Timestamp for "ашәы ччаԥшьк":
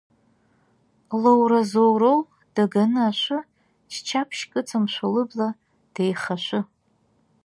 3.09-4.51